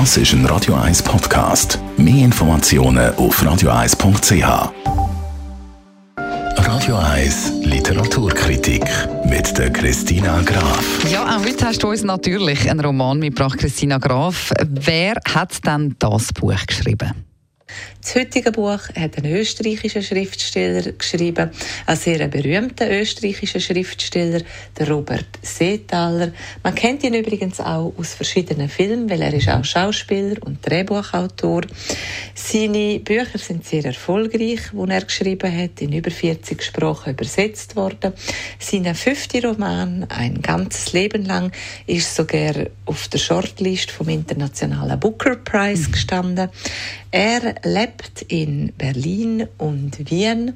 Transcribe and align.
Das 0.00 0.16
ist 0.16 0.32
ein 0.32 0.44
Radio 0.46 0.74
1 0.74 1.04
Podcast. 1.04 1.78
Mehr 1.96 2.24
Informationen 2.24 3.14
auf 3.14 3.40
radio1.ch. 3.40 4.72
Radio 6.56 6.96
1 6.96 7.52
Literaturkritik 7.62 8.82
mit 9.26 9.56
der 9.56 9.72
Christina 9.72 10.42
Graf. 10.42 10.84
Ja, 11.08 11.36
auch 11.36 11.44
heute 11.44 11.66
hast 11.66 11.80
du 11.84 11.90
uns 11.90 12.02
natürlich 12.02 12.68
einen 12.68 12.80
Roman 12.80 13.20
mitgebracht, 13.20 13.56
Christina 13.56 13.98
Graf. 13.98 14.52
Wer 14.68 15.14
hat 15.32 15.64
denn 15.64 15.94
das 16.00 16.32
Buch 16.32 16.66
geschrieben? 16.66 17.12
Das 18.02 18.14
heutige 18.16 18.52
Buch 18.52 18.80
hat 18.94 19.16
ein 19.16 19.24
österreichischer 19.24 20.02
Schriftsteller 20.02 20.92
geschrieben, 20.92 21.50
ein 21.86 21.96
sehr 21.96 22.28
berühmter 22.28 22.90
österreichischer 22.90 23.60
Schriftsteller, 23.60 24.42
der 24.78 24.90
Robert 24.90 25.26
Seethaler. 25.40 26.32
Man 26.62 26.74
kennt 26.74 27.02
ihn 27.02 27.14
übrigens 27.14 27.60
auch 27.60 27.94
aus 27.96 28.12
verschiedenen 28.12 28.68
Filmen, 28.68 29.08
weil 29.08 29.22
er 29.22 29.32
ist 29.32 29.48
auch 29.48 29.64
Schauspieler 29.64 30.36
und 30.44 30.58
Drehbuchautor. 30.68 31.62
Seine 32.34 33.00
Bücher 33.00 33.38
sind 33.38 33.64
sehr 33.64 33.86
erfolgreich, 33.86 34.60
die 34.72 34.90
er 34.90 35.00
geschrieben 35.02 35.56
hat, 35.56 35.80
in 35.80 35.94
über 35.94 36.10
40 36.10 36.62
Sprachen 36.62 37.14
übersetzt 37.14 37.74
worden. 37.74 38.12
Sein 38.58 38.94
fünfter 38.94 39.48
Roman, 39.48 40.04
ein 40.10 40.42
ganzes 40.42 40.92
Leben 40.92 41.24
lang, 41.24 41.52
ist 41.86 42.14
sogar 42.14 42.52
auf 42.84 43.08
der 43.08 43.18
Shortlist 43.18 43.90
vom 43.90 44.10
internationalen 44.10 45.00
Booker 45.00 45.36
Prize 45.36 45.90
gestanden. 45.90 46.50
Er 47.16 47.54
lebt 47.62 48.22
in 48.22 48.72
Berlin 48.76 49.46
und 49.58 50.10
Wien 50.10 50.54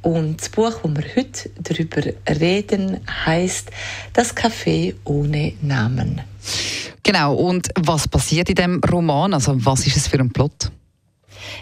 und 0.00 0.40
das 0.40 0.48
Buch, 0.48 0.72
wo 0.82 0.88
wir 0.88 1.04
heute 1.14 1.50
darüber 1.58 2.00
reden, 2.26 3.00
heißt 3.26 3.70
Das 4.14 4.34
Café 4.34 4.94
ohne 5.04 5.52
Namen. 5.60 6.22
Genau. 7.02 7.34
Und 7.34 7.68
was 7.78 8.08
passiert 8.08 8.48
in 8.48 8.54
dem 8.54 8.80
Roman? 8.90 9.34
Also 9.34 9.54
was 9.62 9.86
ist 9.86 9.98
es 9.98 10.08
für 10.08 10.18
ein 10.18 10.30
Plot? 10.30 10.72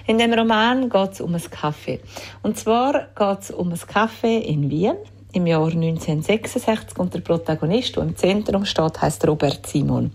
In 0.07 0.19
dem 0.19 0.33
Roman 0.33 0.89
geht 0.89 1.15
es 1.15 1.21
um 1.21 1.35
ein 1.35 1.41
Café. 1.41 1.99
Und 2.43 2.57
zwar 2.57 3.09
geht 3.19 3.41
es 3.41 3.51
um 3.51 3.71
ein 3.71 3.77
Café 3.77 4.39
in 4.39 4.71
Wien 4.71 4.95
im 5.33 5.47
Jahr 5.47 5.67
1966 5.67 6.99
und 6.99 7.13
der 7.13 7.21
Protagonist, 7.21 7.97
der 7.97 8.03
im 8.05 8.17
Zentrum 8.17 8.65
steht, 8.65 9.01
heißt 9.01 9.27
Robert 9.27 9.67
Simon. 9.67 10.11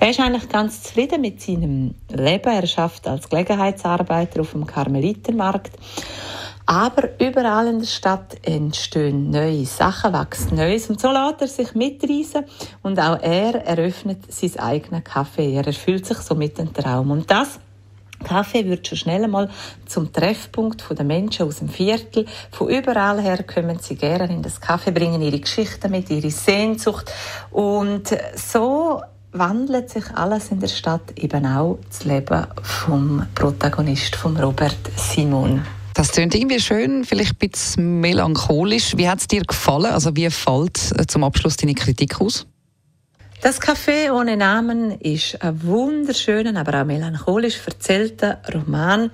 Der 0.00 0.10
ist 0.10 0.20
eigentlich 0.20 0.48
ganz 0.48 0.82
zufrieden 0.82 1.20
mit 1.20 1.40
seinem 1.40 1.94
Leben. 2.10 2.52
Er 2.52 2.66
schafft 2.66 3.08
als 3.08 3.28
Gelegenheitsarbeiter 3.28 4.40
auf 4.40 4.52
dem 4.52 4.66
Karmelitermarkt. 4.66 5.72
Aber 6.64 7.08
überall 7.18 7.66
in 7.66 7.80
der 7.80 7.86
Stadt 7.86 8.36
entstehen 8.42 9.30
neue 9.30 9.66
Sachen, 9.66 10.12
wächst 10.12 10.52
Neues. 10.52 10.88
Und 10.88 11.00
so 11.00 11.10
lässt 11.10 11.40
er 11.40 11.48
sich 11.48 11.74
mitreisen 11.74 12.44
und 12.82 13.00
auch 13.00 13.20
er 13.20 13.66
eröffnet 13.66 14.32
sein 14.32 14.58
eigenes 14.58 15.02
Café. 15.02 15.54
Er 15.54 15.66
erfüllt 15.66 16.06
sich 16.06 16.18
so 16.18 16.36
mit 16.36 16.58
dem 16.58 16.72
Traum. 16.72 17.10
Und 17.10 17.30
das 17.30 17.58
Kaffee 18.24 18.66
wird 18.66 18.86
schon 18.86 18.98
schnell 18.98 19.24
einmal 19.24 19.50
zum 19.86 20.12
Treffpunkt 20.12 20.84
der 20.90 21.04
Menschen 21.04 21.46
aus 21.46 21.58
dem 21.58 21.68
Viertel. 21.68 22.26
Von 22.50 22.68
überall 22.68 23.20
her 23.20 23.42
kommen 23.42 23.78
sie 23.80 23.96
gerne 23.96 24.32
in 24.32 24.42
das 24.42 24.60
Kaffee, 24.60 24.90
bringen 24.90 25.22
ihre 25.22 25.40
Geschichten 25.40 25.90
mit, 25.90 26.10
ihre 26.10 26.30
Sehnsucht. 26.30 27.12
Und 27.50 28.16
so 28.34 29.02
wandelt 29.32 29.90
sich 29.90 30.04
alles 30.14 30.50
in 30.50 30.60
der 30.60 30.68
Stadt 30.68 31.12
eben 31.16 31.46
auch 31.46 31.78
das 31.88 32.04
Leben 32.04 32.46
vom 32.62 33.26
Protagonist, 33.34 34.16
vom 34.16 34.36
Robert 34.36 34.76
Simon. 34.96 35.62
Das 35.94 36.12
klingt 36.12 36.34
irgendwie 36.34 36.60
schön, 36.60 37.04
vielleicht 37.04 37.32
ein 37.32 37.50
bisschen 37.50 38.00
melancholisch. 38.00 38.96
Wie 38.96 39.08
hat 39.08 39.20
es 39.20 39.28
dir 39.28 39.42
gefallen? 39.42 39.92
Also 39.92 40.16
wie 40.16 40.30
fällt 40.30 40.92
äh, 40.98 41.06
zum 41.06 41.22
Abschluss 41.22 41.56
deine 41.56 41.74
Kritik 41.74 42.20
aus? 42.20 42.46
Das 43.42 43.60
Café 43.60 44.12
ohne 44.12 44.36
Namen 44.36 45.00
ist 45.00 45.42
ein 45.42 45.64
wunderschöner, 45.64 46.60
aber 46.60 46.80
auch 46.80 46.84
melancholisch 46.84 47.58
erzählter 47.66 48.40
Roman. 48.54 49.10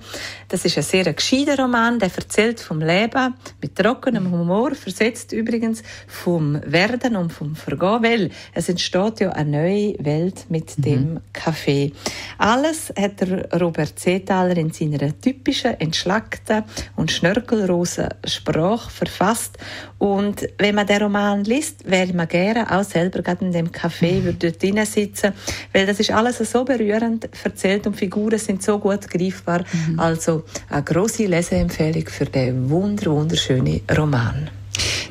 Das 0.49 0.65
ist 0.65 0.77
ein 0.77 0.83
sehr 0.83 1.11
gescheiter 1.11 1.57
Roman, 1.57 1.97
der 1.97 2.11
erzählt 2.15 2.59
vom 2.59 2.79
Leben 2.79 3.33
mit 3.59 3.75
trockenem 3.75 4.31
Humor, 4.31 4.75
versetzt 4.75 5.31
übrigens 5.31 5.81
vom 6.05 6.61
Werden 6.63 7.15
und 7.15 7.33
vom 7.33 7.55
Vergehen, 7.55 8.03
weil 8.03 8.29
es 8.53 8.69
entsteht 8.69 9.19
ja 9.19 9.31
eine 9.31 9.49
neue 9.49 9.95
Welt 9.97 10.45
mit 10.49 10.77
mhm. 10.77 10.83
dem 10.83 11.19
Café. 11.33 11.91
Alles 12.37 12.93
hat 12.95 13.21
der 13.21 13.49
Robert 13.59 13.99
Seethaler 13.99 14.57
in 14.57 14.71
seiner 14.71 15.19
typischen, 15.19 15.79
entschlackten 15.79 16.65
und 16.95 17.11
schnörkelrosen 17.11 18.09
Sprache 18.25 18.91
verfasst. 18.91 19.57
Und 19.97 20.47
wenn 20.59 20.75
man 20.75 20.85
den 20.85 21.01
Roman 21.01 21.43
liest, 21.43 21.89
wäre 21.89 22.13
man 22.13 22.27
gerne 22.27 22.71
auch 22.71 22.83
selber 22.83 23.23
gerade 23.23 23.43
in 23.43 23.51
dem 23.51 23.71
Café 23.71 24.18
ich 24.19 24.25
würde 24.25 24.51
dort 24.51 24.87
sitzen, 24.87 25.33
weil 25.73 25.85
das 25.85 25.99
ist 25.99 26.11
alles 26.11 26.37
so 26.37 26.63
berührend 26.63 27.29
erzählt 27.43 27.87
und 27.87 27.95
Figuren 27.95 28.39
sind 28.39 28.63
so 28.63 28.79
gut 28.79 29.09
greifbar. 29.09 29.63
Mhm. 29.71 29.99
Also 29.99 30.43
eine 30.69 30.83
große 30.83 31.25
Leseempfehlung 31.25 32.07
für 32.07 32.25
den 32.25 32.69
wunder 32.69 33.11
wunderschönen 33.11 33.81
Roman. 33.97 34.49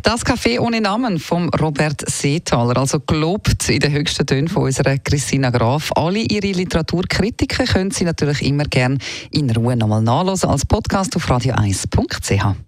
Das 0.02 0.24
Café 0.24 0.58
ohne 0.58 0.80
Namen 0.80 1.18
von 1.18 1.50
Robert 1.50 2.08
Seethaler, 2.08 2.78
also 2.78 3.00
gelobt 3.00 3.68
in 3.68 3.80
den 3.80 3.92
höchsten 3.92 4.26
Tönen 4.26 4.48
von 4.48 4.62
unserer 4.62 4.96
Christina 4.98 5.50
Graf. 5.50 5.90
Alle 5.94 6.20
ihre 6.20 6.52
Literaturkritiken 6.52 7.66
können 7.66 7.90
Sie 7.90 8.04
natürlich 8.04 8.42
immer 8.42 8.64
gerne 8.64 8.98
in 9.30 9.50
Ruhe 9.50 9.76
nochmal 9.76 10.02
nachlesen 10.02 10.48
als 10.48 10.64
Podcast 10.64 11.16
auf 11.16 11.28
radio1.ch. 11.28 12.67